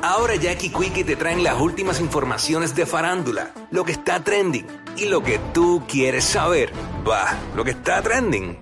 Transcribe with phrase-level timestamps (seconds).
[0.00, 4.64] Ahora Jackie Quickie te traen las últimas informaciones de farándula, lo que está trending
[4.96, 6.72] y lo que tú quieres saber.
[7.08, 8.58] Va, lo que está trending.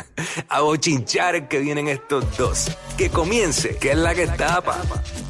[0.48, 2.76] A bochinchar que vienen estos dos.
[2.96, 4.78] Que comience, que es la que tapa.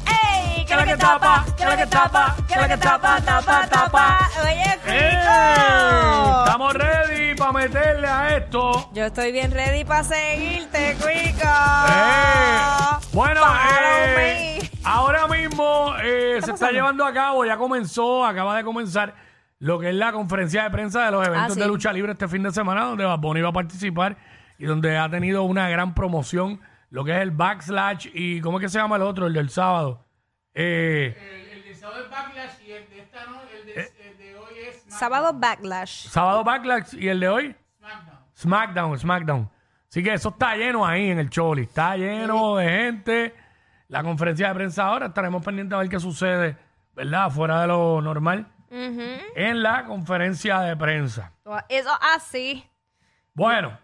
[0.07, 0.65] ¡Ey!
[0.65, 1.45] ¿Qué es lo que tapa?
[1.55, 2.35] ¿Qué es lo que tapa?
[2.47, 3.21] ¿Qué es lo que tapa?
[3.21, 4.29] Tapa, tapa.
[4.41, 4.79] Oye.
[4.83, 6.43] Quico.
[6.43, 8.89] Estamos ready para meterle a esto.
[8.93, 11.47] Yo estoy bien ready para seguirte, Quico.
[11.47, 13.05] ¡Eh!
[13.13, 14.60] Bueno, eh.
[14.83, 19.13] Ahora mismo eh, se está llevando a cabo, ya comenzó, acaba de comenzar
[19.59, 21.59] lo que es la conferencia de prensa de los eventos Ah, sí.
[21.59, 24.17] de lucha libre este fin de semana, donde Bad Bunny va a participar
[24.57, 28.63] y donde ha tenido una gran promoción, lo que es el Backslash y ¿cómo es
[28.65, 29.27] que se llama el otro?
[29.27, 30.03] El del sábado.
[30.53, 31.15] Eh,
[34.87, 36.07] Sábado Backlash.
[36.09, 37.55] sábado Backlash y el de hoy
[38.35, 39.49] SmackDown, SmackDown.
[39.89, 43.35] Así que eso está lleno ahí en el Choli, está lleno de gente.
[43.91, 46.57] La conferencia de prensa ahora estaremos pendientes a ver qué sucede,
[46.95, 47.29] ¿verdad?
[47.29, 48.47] Fuera de lo normal.
[48.69, 51.33] En la conferencia de prensa.
[51.67, 52.65] Eso así.
[53.33, 53.77] Bueno,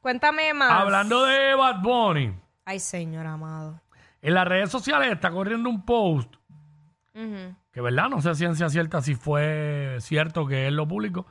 [0.00, 0.70] Cuéntame más.
[0.72, 2.32] hablando de Bad Bunny,
[2.64, 3.78] Ay, señor amado.
[4.22, 6.34] en las redes sociales está corriendo un post
[7.14, 7.54] Ujú.
[7.70, 8.08] que, ¿verdad?
[8.08, 11.26] No sé ciencia cierta si fue cierto que él lo publicó.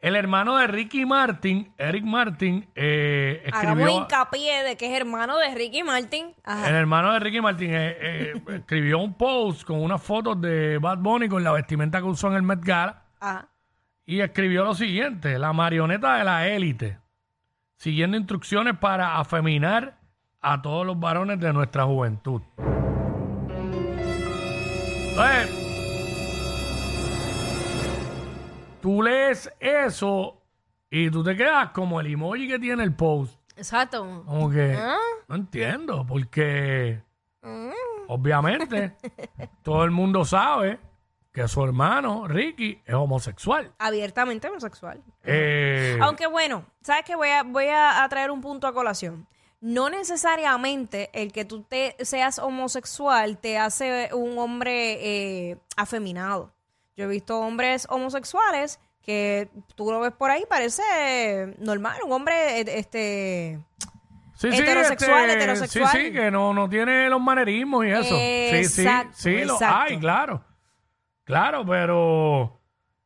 [0.00, 4.02] El hermano de Ricky Martin, Eric Martin, eh, Hagamos escribió...
[4.02, 6.34] hincapié de que es hermano de Ricky Martin.
[6.44, 6.68] Ajá.
[6.68, 10.98] El hermano de Ricky Martin eh, eh, escribió un post con unas fotos de Bad
[10.98, 13.48] Bunny con la vestimenta que usó en el Met Gala Ajá.
[14.06, 16.98] y escribió lo siguiente, la marioneta de la élite,
[17.76, 19.98] siguiendo instrucciones para afeminar
[20.40, 22.40] a todos los varones de nuestra juventud.
[28.80, 30.40] Tú lees eso
[30.90, 33.38] y tú te quedas como el emoji que tiene el post.
[33.56, 34.22] Exacto.
[34.26, 34.96] Como que ¿Ah?
[35.28, 37.02] no entiendo, porque
[37.42, 37.70] Mm.
[38.08, 38.96] obviamente
[39.62, 40.78] todo el mundo sabe
[41.32, 43.72] que su hermano Ricky es homosexual.
[43.78, 45.00] Abiertamente homosexual.
[45.22, 47.14] Eh, Aunque bueno, ¿sabes qué?
[47.14, 49.26] Voy a, voy a, a traer un punto a colación.
[49.60, 56.52] No necesariamente el que tú te seas homosexual te hace un hombre eh, afeminado.
[56.98, 62.60] Yo he visto hombres homosexuales que tú lo ves por ahí, parece normal, un hombre
[62.60, 63.64] eh, este
[64.34, 65.92] sí, heterosexual, este, heterosexual.
[65.92, 68.02] Sí, sí, que no, no tiene los manerismos y eso.
[68.02, 69.76] sí, sí, Exacto, sí, lo exacto.
[69.80, 70.44] hay, claro.
[71.22, 72.60] Claro, pero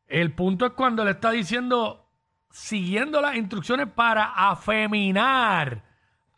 [0.07, 2.09] el punto es cuando le está diciendo,
[2.51, 5.85] siguiendo las instrucciones para afeminar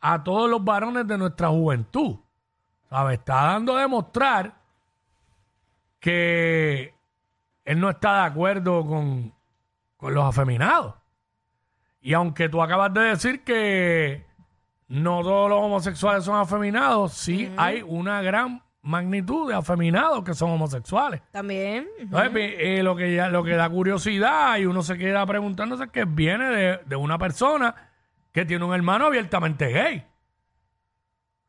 [0.00, 2.16] a todos los varones de nuestra juventud.
[2.90, 3.20] ¿Sabes?
[3.20, 4.60] Está dando a demostrar
[6.00, 6.93] que
[7.64, 9.32] él no está de acuerdo con,
[9.96, 10.94] con los afeminados.
[12.00, 14.26] Y aunque tú acabas de decir que
[14.88, 20.50] no todos los homosexuales son afeminados, sí hay una gran magnitud de afeminados que son
[20.50, 21.22] homosexuales.
[21.32, 21.88] también.
[21.98, 25.90] Entonces, eh, lo, que ya- lo que da curiosidad y uno se queda preguntándose es
[25.90, 27.74] que viene de, de una persona
[28.32, 30.04] que tiene un hermano abiertamente gay.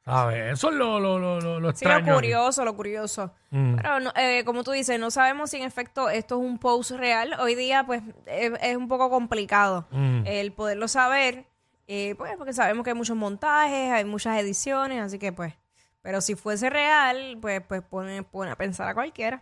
[0.06, 0.54] ¿Sabes?
[0.54, 2.14] Eso es lo, lo, lo, lo, lo Sí, lo extraño.
[2.14, 3.34] curioso, lo curioso.
[3.50, 3.76] Mm.
[3.78, 6.92] Pero no- eh, como tú dices, no sabemos si en efecto esto es un post
[6.92, 7.36] real.
[7.40, 10.22] Hoy día, pues, es, es un poco complicado Mm.
[10.28, 11.48] el poderlo saber,
[11.88, 15.56] eh, pues, porque sabemos que hay muchos montajes, hay muchas ediciones, así que, pues,
[16.04, 19.42] pero si fuese real, pues, pues pone, pone a pensar a cualquiera.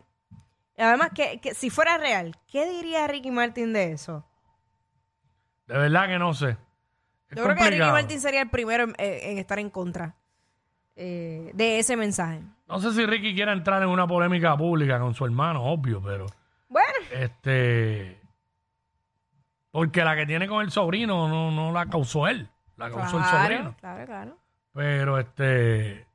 [0.77, 4.25] Y además, que, que si fuera real, ¿qué diría Ricky Martin de eso?
[5.67, 6.51] De verdad que no sé.
[7.29, 7.91] Es Yo creo que Ricky complicado.
[7.91, 10.15] Martin sería el primero en, en estar en contra
[10.95, 12.41] eh, de ese mensaje.
[12.67, 16.25] No sé si Ricky quiera entrar en una polémica pública con su hermano, obvio, pero
[16.69, 18.19] Bueno, este
[19.71, 22.47] porque la que tiene con el sobrino no, no la causó él,
[22.77, 23.75] la causó el sobrino.
[23.79, 24.37] claro, claro.
[24.73, 26.07] Pero este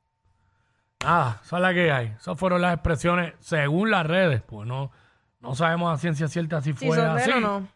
[1.04, 2.06] nada, esa es la que hay.
[2.18, 4.90] Esas fueron las expresiones según las redes, pues no,
[5.40, 7.30] no sabemos a ciencia cierta si Si fue así.
[7.30, 7.68] o no.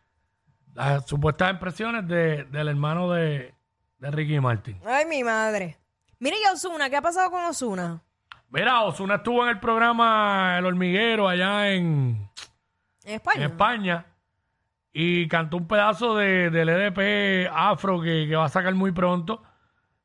[0.74, 3.54] Las supuestas expresiones de, del hermano de,
[3.98, 4.80] de Ricky Martin.
[4.86, 5.76] Ay, mi madre.
[6.22, 8.00] Mire, y Osuna, ¿qué ha pasado con Osuna?
[8.48, 12.30] Mira, Osuna estuvo en el programa El Hormiguero allá en,
[13.02, 13.44] En España.
[13.44, 14.06] en España
[14.92, 19.42] y cantó un pedazo de, del EDP afro que, que va a sacar muy pronto.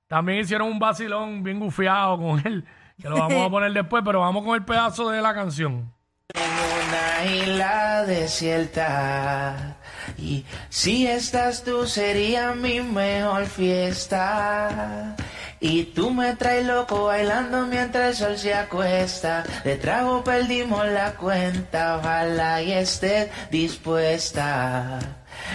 [0.08, 2.66] También hicieron un vacilón bien gufiado con él,
[3.00, 5.94] que lo vamos a poner después, pero vamos con el pedazo de la canción.
[6.34, 9.78] En una isla desierta.
[10.18, 15.16] Y si estás tú sería mi mejor fiesta.
[15.60, 19.44] Y tú me traes loco bailando mientras el sol se acuesta.
[19.64, 25.00] De trago perdimos la cuenta, ojalá y estés dispuesta.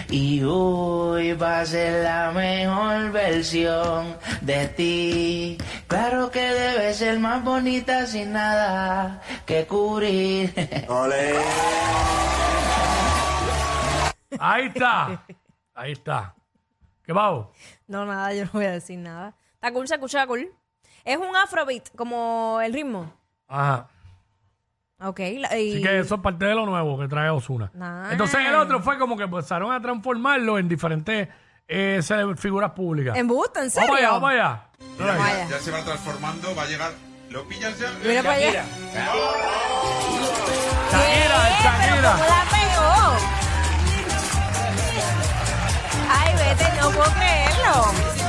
[0.09, 5.59] Y hoy va a ser la mejor versión de ti.
[5.87, 10.53] Claro que debe ser más bonita sin nada que cubrir.
[10.89, 11.35] Ole.
[14.39, 15.25] Ahí está.
[15.75, 16.35] Ahí está.
[17.05, 17.51] ¿Qué va?
[17.87, 19.35] No, nada, yo no voy a decir nada.
[19.63, 20.51] Está cool, se escucha cool.
[21.05, 23.13] Es un afrobeat, como el ritmo.
[23.47, 23.87] Ajá.
[25.01, 25.21] Ok.
[25.39, 27.71] la- y- Así que eso es parte de lo nuevo que trae Osuna.
[28.11, 31.29] Entonces el otro fue como que empezaron a transformarlo en diferentes
[31.69, 33.17] eh, cele- figuras públicas.
[33.17, 33.61] ¿Embuste?
[33.61, 33.95] ¿En Vamos serio?
[33.95, 34.67] allá, vamos allá.
[34.99, 35.45] Mira, Vaya.
[35.45, 36.91] ya, ya se va transformando, va a llegar.
[37.31, 37.91] ¿Lo pillas ya?
[38.05, 38.51] Mira para allá.
[38.53, 38.65] Shakira,
[40.91, 40.97] ¿Qué?
[41.23, 42.13] ¿Pero Shakira.
[42.13, 42.93] cómo la pegó?
[46.11, 48.22] Ay, vete, no puedo creerlo.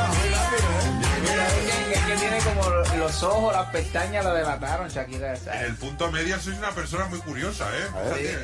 [2.43, 5.33] Como los ojos, las pestañas, lo delataron, Shakira.
[5.33, 7.87] En el punto media sois una persona muy curiosa, ¿eh?
[8.13, 8.37] Oye.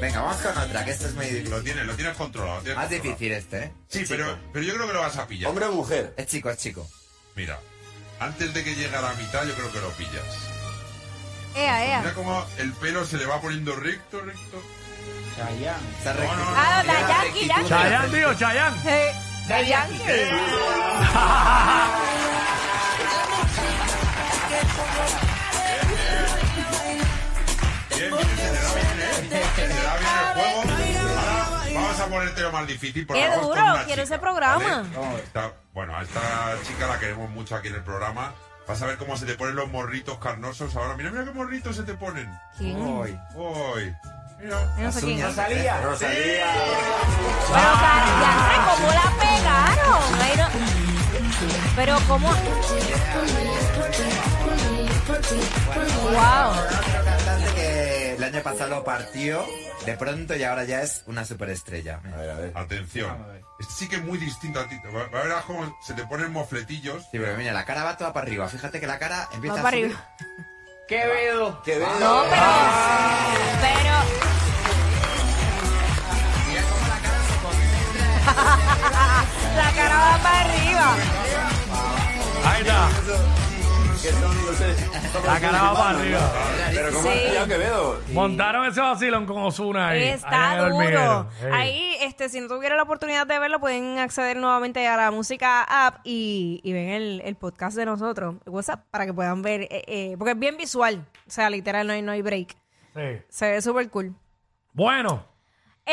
[0.00, 1.50] Venga, vamos con otra, que este es muy difícil.
[1.50, 2.56] Lo tienes, lo tienes controlado.
[2.56, 3.10] lo tienes Más controlado.
[3.18, 3.72] difícil este, ¿eh?
[3.88, 5.50] Sí, Es pero, pero yo creo que lo vas a pillar.
[5.50, 6.14] Hombre o mujer.
[6.16, 6.88] Es chico, es chico.
[7.36, 7.58] Mira,
[8.18, 10.24] antes de que llegue a la mitad, yo creo que lo pillas.
[11.56, 14.62] Ea, Mira cómo el pelo se le va poniendo recto, recto.
[15.36, 15.82] Chayanne.
[16.04, 16.44] No, no, no.
[16.56, 16.82] Ah,
[17.68, 18.76] Chayanne, tío, Chayanne.
[27.96, 29.14] Bien, bien, se te da bien, ¿eh?
[29.14, 30.60] Se te da bien el juego.
[31.20, 34.18] Ahora vamos a ponértelo más difícil porque Qué vamos con duro, una quiero chica, ese
[34.18, 34.84] programa.
[34.96, 35.18] ¿vale?
[35.22, 36.20] Esta- bueno, a esta
[36.66, 38.32] chica la queremos mucho aquí en el programa.
[38.66, 40.94] Vas a ver cómo se te ponen los morritos carnosos ahora.
[40.96, 42.30] Mira, mira qué morritos se te ponen.
[42.58, 42.76] ¿Quién?
[42.80, 43.94] Uy, Uy,
[44.40, 44.76] mira.
[44.78, 45.22] Yo no sé quién.
[45.22, 45.80] Rosalía.
[45.82, 46.46] Rosalía.
[47.52, 47.70] Pero,
[48.76, 50.02] ¿cómo la pegaron?
[50.22, 50.99] Ay, no-
[51.76, 52.28] Pero, ¿cómo?
[56.10, 56.50] Wow.
[56.50, 59.44] otro cantante que el año pasado lo partió
[59.86, 62.00] de pronto y ahora ya es una superestrella.
[62.12, 62.52] A ver, a ver.
[62.54, 63.16] Atención.
[63.58, 64.78] Este sí que es muy distinto a ti.
[64.84, 67.02] A ver cómo se te ponen mofletillos.
[67.10, 68.48] Sí, pero mira, la cara va toda para arriba.
[68.48, 69.86] Fíjate que la cara empieza Va a para subir.
[69.96, 70.08] arriba.
[70.88, 71.62] Quevedo.
[71.62, 71.88] Que ven.
[72.00, 72.42] No, pero.
[73.60, 73.94] Pero.
[79.56, 80.96] La cara va para arriba.
[82.44, 82.88] Ahí está.
[85.26, 86.20] La cara va para arriba.
[86.72, 87.18] Pero ¿cómo Sí.
[87.48, 88.00] Quevedo?
[88.12, 90.02] Montaron ese vacilón con Osuna ahí.
[90.04, 91.00] Está en el hormiguero.
[91.40, 91.54] duro.
[91.54, 95.62] Ahí, este, si no tuvieran la oportunidad de verlo, pueden acceder nuevamente a la música
[95.64, 99.84] app y, y ven el, el podcast de nosotros, WhatsApp, para que puedan ver, eh,
[99.86, 101.04] eh, porque es bien visual.
[101.26, 102.56] O sea, literal, no hay, no hay break.
[102.94, 103.22] Sí.
[103.28, 104.14] Se ve súper cool.
[104.72, 105.26] Bueno,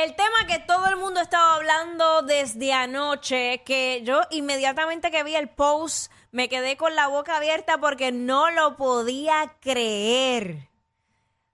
[0.03, 5.35] El tema que todo el mundo estaba hablando desde anoche, que yo inmediatamente que vi
[5.35, 10.67] el post me quedé con la boca abierta porque no lo podía creer.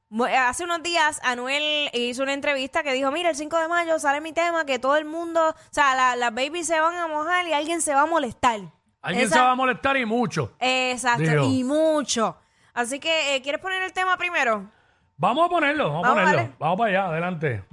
[0.10, 3.98] Mu- Hace unos días Anuel hizo una entrevista que dijo, mira, el 5 de mayo
[3.98, 7.08] sale mi tema, que todo el mundo, o sea, la- las babies se van a
[7.08, 8.60] mojar y alguien se va a molestar.
[9.02, 10.54] alguien Esa- se va a molestar y mucho.
[10.60, 12.36] Exacto, y mucho.
[12.74, 14.70] Así que, eh, ¿quieres poner el tema primero?
[15.16, 16.56] Vamos a ponerlo, vamos, a Vamos, ponerlo.
[16.60, 17.64] Vamos para allá, adelante.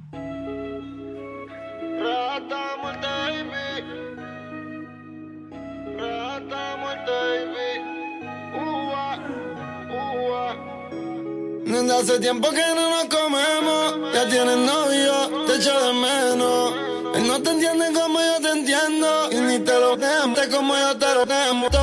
[11.81, 16.75] Hace tiempo que no nos comemos, ya tienes novio, te echo de menos.
[17.15, 20.99] Él no te entiende como yo te entiendo, y ni te lo temo como yo
[20.99, 21.80] te lo temo.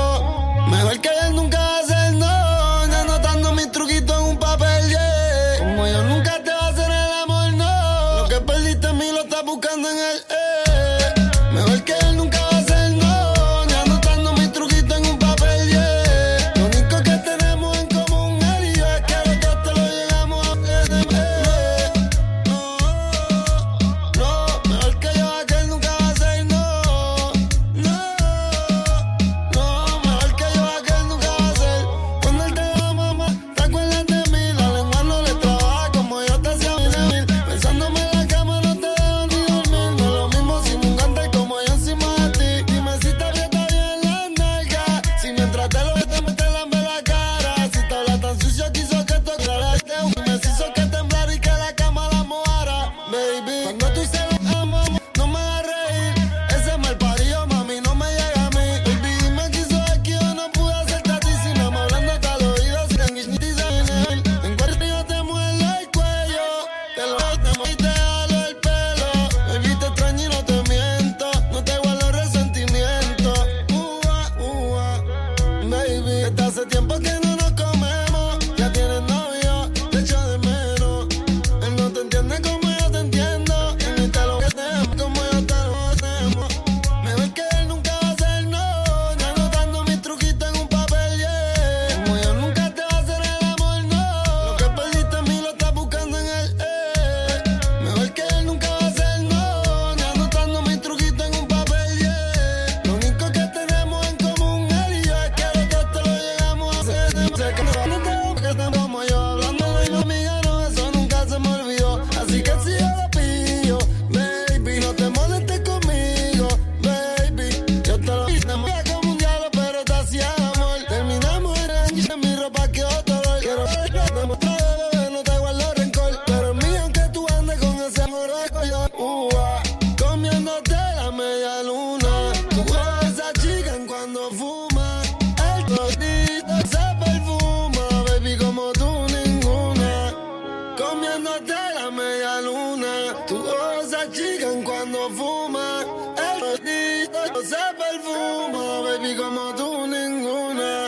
[145.10, 145.86] fuma.
[146.18, 150.86] El niño se perfuma, baby, como tú ninguna.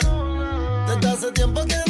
[0.88, 1.89] Desde hace tiempo que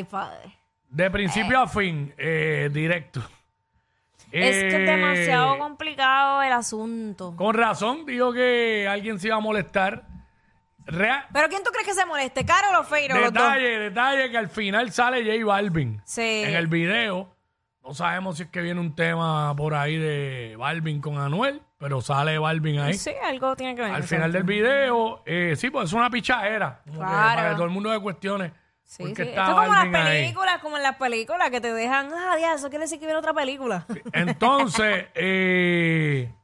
[0.00, 0.56] Ay, padre.
[0.88, 3.20] De principio a fin, eh, directo.
[4.32, 7.34] Es que Eh, es demasiado complicado el asunto.
[7.36, 10.04] Con razón, digo que alguien se iba a molestar.
[10.86, 12.44] Rea- ¿Pero quién tú crees que se moleste?
[12.44, 13.14] ¿Carol o Feiro?
[13.16, 13.32] los dos?
[13.34, 16.00] detalle, detalle que al final sale J Balvin.
[16.04, 16.42] Sí.
[16.44, 17.36] En el video,
[17.84, 22.00] no sabemos si es que viene un tema por ahí de Balvin con Anuel, pero
[22.00, 22.94] sale Balvin ahí.
[22.94, 23.92] Sí, algo tiene que ver.
[23.92, 26.80] Al final del video, eh, sí, pues es una pichadera.
[26.84, 27.36] Como que Claro.
[27.36, 28.52] para que todo el mundo de cuestiones.
[28.90, 29.22] Sí, sí.
[29.22, 30.22] Esto es como las ahí.
[30.22, 33.20] películas, como en las películas que te dejan, ah, ya, eso quiere decir que viene
[33.20, 33.86] otra película.
[34.12, 36.34] Entonces, eh,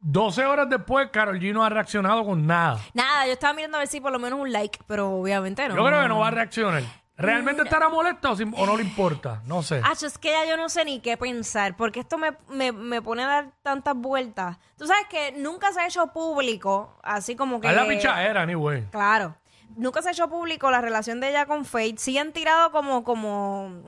[0.00, 2.80] 12 horas después, Carol G no ha reaccionado con nada.
[2.94, 5.76] Nada, yo estaba mirando a ver si por lo menos un like, pero obviamente no.
[5.76, 6.82] Yo creo que no va a reaccionar.
[7.16, 9.40] ¿Realmente estará molesta o, no le importa?
[9.46, 9.80] No sé.
[9.84, 13.00] Ah, es que ya yo no sé ni qué pensar, porque esto me, me, me
[13.02, 14.58] pone a dar tantas vueltas.
[14.76, 17.68] Tú sabes que nunca se ha hecho público, así como que...
[17.68, 18.88] Es la pichadera, anyway.
[18.90, 19.36] Claro.
[19.76, 21.98] Nunca se ha hecho público la relación de ella con Faith.
[21.98, 23.82] Sí han tirado como, como,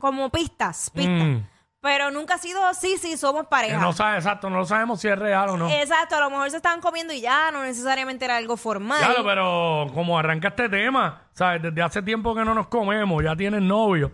[0.00, 1.26] como pistas, pistas.
[1.26, 1.46] Mm.
[1.80, 3.76] Pero nunca ha sido, sí, sí, somos pareja.
[3.78, 5.68] no sabe exacto, no lo sabemos si es real o no.
[5.68, 9.00] Exacto, a lo mejor se estaban comiendo y ya, no necesariamente era algo formal.
[9.00, 11.60] Claro, pero como arranca este tema, ¿sabes?
[11.60, 14.12] Desde hace tiempo que no nos comemos, ya tienes novio,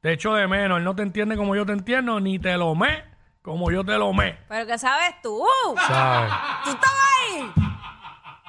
[0.00, 2.74] te echo de menos, él no te entiende como yo te entiendo, ni te lo
[2.74, 4.38] me como yo te lo me.
[4.48, 5.44] Pero ¿qué sabes tú?
[5.86, 6.32] ¿Sabes?
[6.64, 7.52] ¿Tú estabas ahí?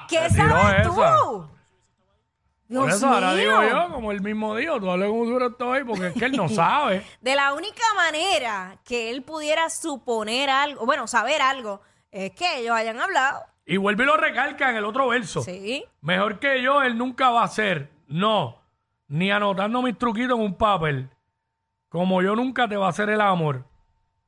[0.08, 1.18] ¿Qué sabes esa.
[1.18, 1.50] tú?
[2.80, 5.46] Por Dios eso ahora digo yo, como él mismo dijo, tú hablas como si hubiera
[5.46, 7.04] estado ahí, porque es que él no sabe.
[7.20, 12.74] De la única manera que él pudiera suponer algo, bueno, saber algo, es que ellos
[12.76, 13.42] hayan hablado.
[13.66, 15.42] Y vuelve y lo recalca en el otro verso.
[15.42, 15.84] Sí.
[16.00, 17.90] Mejor que yo, él nunca va a ser.
[18.06, 18.60] No.
[19.08, 21.08] Ni anotando mis truquitos en un papel.
[21.88, 23.64] Como yo nunca te va a hacer el amor.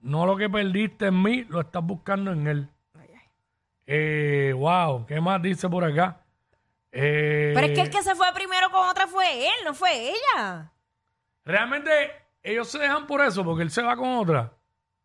[0.01, 2.69] No lo que perdiste en mí, lo estás buscando en él.
[3.87, 6.21] Eh, wow, ¿qué más dice por acá?
[6.99, 10.11] Eh, Pero es que el que se fue primero con otra fue él, no fue
[10.11, 10.73] ella.
[11.45, 11.91] Realmente
[12.43, 14.53] ellos se dejan por eso, porque él se va con otra.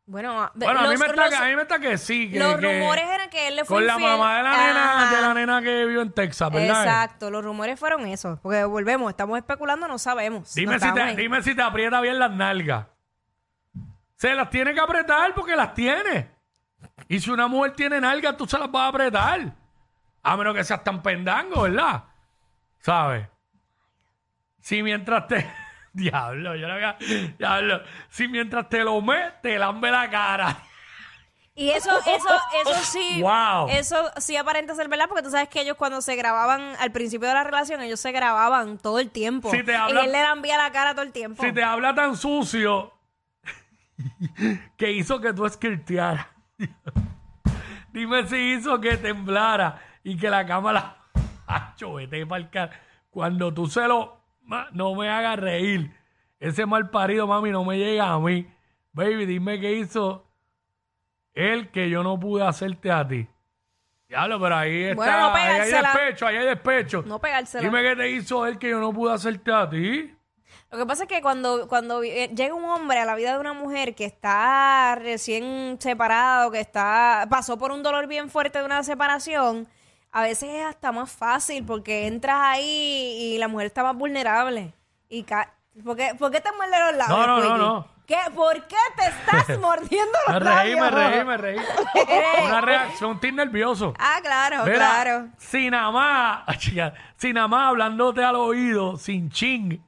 [0.06, 2.30] Bueno, a- Bueno, a, mí me está, los- que- a mí me está que sí.
[2.32, 4.10] Que, los que rumores eran que él le fue Con la infiel.
[4.12, 5.16] mamá de la, nena, Ajá.
[5.16, 6.84] de la nena que vivió en Texas, ¿verdad?
[6.84, 8.40] Exacto, los rumores fueron esos.
[8.40, 10.54] Porque volvemos, estamos especulando, no sabemos.
[10.56, 11.16] Dime, No si te, ahí.
[11.16, 12.88] dime si te aprieta bien las nalgas.
[14.16, 16.30] Se las tiene que apretar porque las tiene.
[17.08, 19.54] Y si una mujer tiene nalgas, tú se las vas a apretar.
[20.24, 22.04] A menos que seas tan pendango, ¿verdad?
[22.80, 23.28] ¿Sabes?
[24.62, 25.52] Si mientras te...
[25.94, 26.98] Diablo, yo no había...
[27.38, 27.82] Diablo.
[28.10, 30.58] Si mientras te lo metes, te lambe la cara.
[31.54, 32.30] Y eso, eso,
[32.62, 33.20] eso sí.
[33.22, 33.68] Wow.
[33.70, 37.28] Eso sí aparenta ser verdad, porque tú sabes que ellos cuando se grababan al principio
[37.28, 39.52] de la relación, ellos se grababan todo el tiempo.
[39.52, 41.44] Si te hablan- Y él le envía la cara todo el tiempo.
[41.44, 42.94] Si te habla tan sucio
[44.78, 46.28] que hizo que tú esquirtearas.
[47.92, 50.98] Dime si hizo que temblara y que la cámara...
[51.48, 52.72] Acho, vete pa'l car-
[53.10, 54.22] Cuando tú se lo...
[54.44, 55.94] ma- No me hagas reír.
[56.40, 58.48] Ese mal parido, mami, no me llega a mí.
[58.94, 60.28] Baby, dime qué hizo
[61.34, 63.28] él que yo no pude hacerte a ti.
[64.08, 64.96] Diablo, pero ahí está...
[64.96, 67.04] Bueno, no ahí hay despecho, ahí hay despecho.
[67.06, 67.64] No pegársela.
[67.64, 70.14] Dime qué te hizo él que yo no pude hacerte a ti.
[70.70, 73.40] Lo que pasa es que cuando, cuando eh, llega un hombre a la vida de
[73.40, 78.66] una mujer que está recién separado, que está pasó por un dolor bien fuerte de
[78.66, 79.68] una separación,
[80.12, 84.74] a veces es hasta más fácil porque entras ahí y la mujer está más vulnerable.
[85.10, 85.54] Y ca-
[85.84, 87.18] ¿Por qué, por qué te muerde los labios?
[87.18, 87.88] No, no, no, no.
[88.06, 88.18] ¿Qué?
[88.36, 90.80] ¿Por qué te estás mordiendo los Me reí, labios?
[90.82, 91.58] me reí, me reí.
[92.46, 93.94] Una reacción, un tic nervioso.
[93.98, 95.30] Ah, claro, Mira, claro.
[95.38, 99.82] Si nada más, ah, chica, si nada más hablándote al oído, sin ching,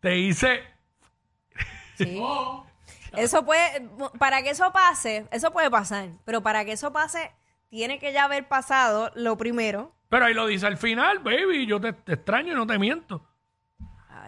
[0.00, 0.62] te hice.
[1.96, 2.20] Sí.
[3.16, 3.88] Eso puede,
[4.18, 7.30] para que eso pase, eso puede pasar, pero para que eso pase,
[7.74, 9.92] tiene que ya haber pasado lo primero.
[10.08, 13.26] Pero ahí lo dice al final, baby, yo te, te extraño y no te miento.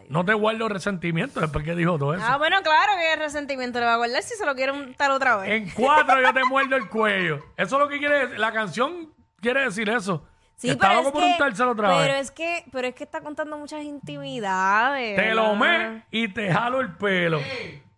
[0.09, 2.25] No te guardo resentimiento después que dijo todo eso.
[2.27, 5.11] Ah, bueno, claro que el resentimiento le va a guardar si se lo quiere untar
[5.11, 5.51] otra vez.
[5.51, 7.45] En cuatro yo te muerdo el cuello.
[7.57, 8.39] Eso es lo que quiere decir.
[8.39, 10.25] La canción quiere decir eso.
[10.57, 12.21] Sí, Está pero loco es, por que, untárselo otra pero vez.
[12.21, 15.17] es que, pero es que está contando muchas intimidades.
[15.17, 17.41] Te lo me y te jalo el pelo.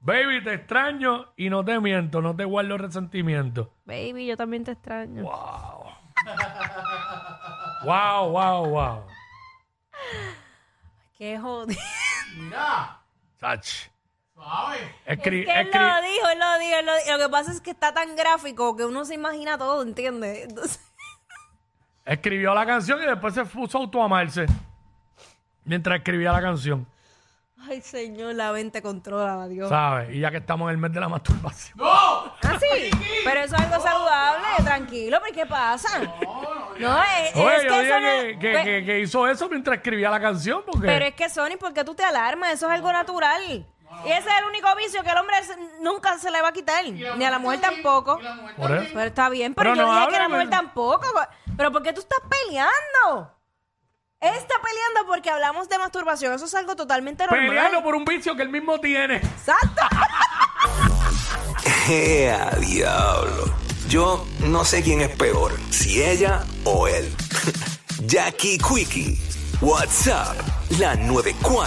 [0.08, 3.74] Baby, te extraño y no te miento, no te guardo resentimiento.
[3.84, 5.22] Baby, yo también te extraño.
[5.22, 5.92] Wow.
[7.84, 9.04] wow, wow, wow.
[11.18, 11.78] Qué jodido.
[13.38, 13.88] Sach.
[15.06, 17.10] Escri- Es que él escri- lo dijo, él lo dijo, él lo dijo.
[17.12, 20.44] Lo que pasa es que está tan gráfico que uno se imagina todo, ¿entiendes?
[20.48, 20.80] Entonces,
[22.06, 24.46] escribió la canción y después se puso a autoamarse.
[25.64, 26.86] Mientras escribía la canción,
[27.66, 29.68] ay, señor, la mente controla, Dios.
[29.68, 30.14] ¿sabes?
[30.14, 31.78] Y ya que estamos en el mes de la masturbación.
[31.80, 32.90] ¿Ah, sí?
[33.24, 35.88] Pero eso es algo saludable, tranquilo, ¿pero qué pasa?
[36.78, 39.26] No, es, Oye, es yo que dije eso no- que, que- pe- que- que hizo
[39.28, 40.62] eso mientras escribía la canción.
[40.64, 42.52] Porque Pero es que, Sony, ¿por qué tú te alarmas?
[42.52, 43.66] Eso es algo natural.
[44.04, 46.52] Y ese es el único vicio que el hombre se- nunca se le va a
[46.52, 46.84] quitar.
[46.84, 48.20] Ni a la mujer tampoco.
[48.56, 48.90] Por eso.
[48.92, 51.06] Pero está bien, pero, Pero yo no dije que la mujer pero- tampoco.
[51.56, 53.34] Pero ¿por qué tú estás peleando?
[54.20, 56.34] Está peleando porque hablamos de masturbación.
[56.34, 57.46] Eso es algo totalmente normal.
[57.48, 59.16] Peleando por un vicio que él mismo tiene.
[59.16, 59.82] Exacto.
[61.88, 63.54] ¡Ea, diablo!
[63.88, 67.14] Yo no sé quién es peor, si ella o él.
[68.06, 69.18] Jackie Quickie,
[69.60, 70.36] WhatsApp,
[70.78, 71.66] la 94.